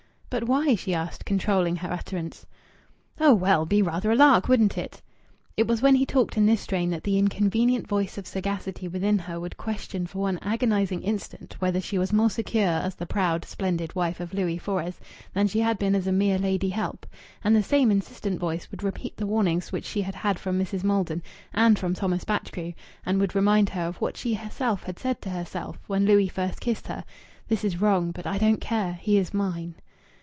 "But 0.33 0.45
why?" 0.45 0.75
she 0.75 0.93
asked, 0.93 1.25
controlling 1.25 1.75
her 1.75 1.91
utterance. 1.91 2.45
"Oh, 3.19 3.33
well! 3.33 3.65
Be 3.65 3.81
rather 3.81 4.11
a 4.11 4.15
lark, 4.15 4.47
wouldn't 4.47 4.77
it?" 4.77 5.01
It 5.57 5.67
was 5.67 5.81
when 5.81 5.93
he 5.95 6.05
talked 6.05 6.37
in 6.37 6.45
this 6.45 6.61
strain 6.61 6.89
that 6.91 7.03
the 7.03 7.19
inconvenient 7.19 7.85
voice 7.85 8.17
of 8.17 8.25
sagacity 8.25 8.87
within 8.87 9.19
her 9.19 9.41
would 9.41 9.57
question 9.57 10.07
for 10.07 10.19
one 10.19 10.39
agonizing 10.41 11.01
instant 11.03 11.57
whether 11.59 11.81
she 11.81 11.97
was 11.97 12.13
more 12.13 12.29
secure 12.29 12.63
as 12.69 12.95
the 12.95 13.05
proud, 13.05 13.43
splendid 13.43 13.93
wife 13.93 14.21
of 14.21 14.33
Louis 14.33 14.57
Fores 14.57 15.01
than 15.33 15.47
she 15.47 15.59
had 15.59 15.77
been 15.77 15.95
as 15.95 16.07
a 16.07 16.13
mere 16.13 16.39
lady 16.39 16.69
help. 16.69 17.05
And 17.43 17.53
the 17.53 17.61
same 17.61 17.91
insistent 17.91 18.39
voice 18.39 18.71
would 18.71 18.83
repeat 18.83 19.17
the 19.17 19.27
warnings 19.27 19.73
which 19.73 19.83
she 19.85 20.01
had 20.01 20.15
had 20.15 20.39
from 20.39 20.57
Mrs. 20.57 20.85
Maldon 20.85 21.21
and 21.53 21.77
from 21.77 21.93
Thomas 21.93 22.23
Batchgrew, 22.23 22.71
and 23.05 23.19
would 23.19 23.35
remind 23.35 23.67
her 23.71 23.85
of 23.85 23.99
what 23.99 24.15
she 24.15 24.35
herself 24.35 24.83
had 24.83 24.97
said 24.97 25.21
to 25.23 25.29
herself 25.29 25.77
when 25.87 26.05
Louis 26.05 26.29
first 26.29 26.61
kissed 26.61 26.87
her 26.87 27.03
"This 27.49 27.65
is 27.65 27.81
wrong. 27.81 28.11
But 28.11 28.25
I 28.25 28.37
don't 28.37 28.61
care. 28.61 28.93
He 28.93 29.17
is 29.17 29.33
mine." 29.33 29.75